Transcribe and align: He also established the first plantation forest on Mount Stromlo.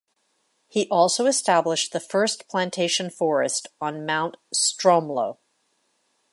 He 0.67 0.87
also 0.89 1.27
established 1.27 1.93
the 1.93 1.99
first 1.99 2.47
plantation 2.47 3.11
forest 3.11 3.67
on 3.79 4.03
Mount 4.03 4.35
Stromlo. 4.51 5.37